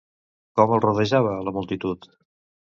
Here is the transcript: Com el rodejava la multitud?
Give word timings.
Com 0.59 0.73
el 0.77 0.81
rodejava 0.85 1.35
la 1.49 1.55
multitud? 1.59 2.11